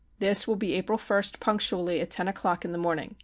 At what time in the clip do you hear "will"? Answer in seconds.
0.47-0.55